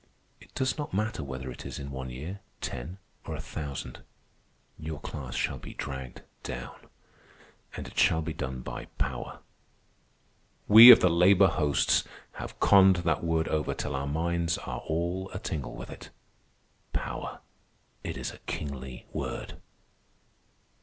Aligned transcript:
It 0.39 0.55
does 0.55 0.79
not 0.79 0.95
matter 0.95 1.23
whether 1.23 1.51
it 1.51 1.63
is 1.63 1.77
in 1.77 1.91
one 1.91 2.09
year, 2.09 2.39
ten, 2.59 2.97
or 3.23 3.35
a 3.35 3.39
thousand—your 3.39 4.99
class 5.01 5.35
shall 5.35 5.59
be 5.59 5.75
dragged 5.75 6.23
down. 6.41 6.87
And 7.75 7.87
it 7.87 7.99
shall 7.99 8.23
be 8.23 8.33
done 8.33 8.61
by 8.61 8.85
power. 8.97 9.41
We 10.67 10.89
of 10.89 11.01
the 11.01 11.09
labor 11.11 11.45
hosts 11.49 12.03
have 12.31 12.59
conned 12.59 12.95
that 13.05 13.23
word 13.23 13.47
over 13.49 13.75
till 13.75 13.95
our 13.95 14.07
minds 14.07 14.57
are 14.57 14.79
all 14.79 15.29
a 15.35 15.37
tingle 15.37 15.75
with 15.75 15.91
it. 15.91 16.09
Power. 16.93 17.41
It 18.03 18.17
is 18.17 18.31
a 18.31 18.39
kingly 18.47 19.05
word." 19.13 19.61